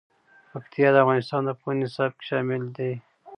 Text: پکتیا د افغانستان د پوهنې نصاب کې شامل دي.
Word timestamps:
پکتیا 0.51 0.87
د 0.91 0.95
افغانستان 1.03 1.41
د 1.45 1.49
پوهنې 1.59 1.83
نصاب 1.85 2.11
کې 2.17 2.23
شامل 2.29 2.63
دي. 2.77 2.93